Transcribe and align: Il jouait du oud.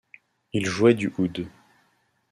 Il 0.53 0.65
jouait 0.65 0.95
du 0.95 1.13
oud. 1.19 1.47